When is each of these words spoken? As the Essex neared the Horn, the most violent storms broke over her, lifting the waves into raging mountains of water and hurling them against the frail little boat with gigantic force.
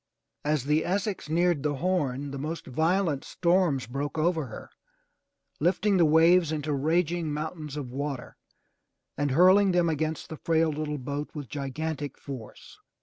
As 0.43 0.63
the 0.63 0.83
Essex 0.83 1.29
neared 1.29 1.61
the 1.61 1.75
Horn, 1.75 2.31
the 2.31 2.39
most 2.39 2.65
violent 2.65 3.23
storms 3.23 3.85
broke 3.85 4.17
over 4.17 4.47
her, 4.47 4.71
lifting 5.59 5.97
the 5.97 6.05
waves 6.05 6.51
into 6.51 6.73
raging 6.73 7.31
mountains 7.31 7.77
of 7.77 7.91
water 7.91 8.35
and 9.15 9.29
hurling 9.29 9.73
them 9.73 9.89
against 9.89 10.29
the 10.29 10.37
frail 10.37 10.71
little 10.71 10.97
boat 10.97 11.29
with 11.35 11.49
gigantic 11.49 12.17
force. 12.17 12.79